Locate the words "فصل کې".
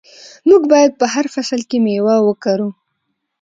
1.33-1.77